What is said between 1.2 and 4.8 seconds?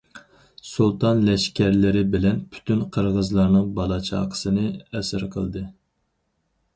لەشكەرلىرى بىلەن، پۈتۈن قىرغىزلارنىڭ بالا- چاقىسىنى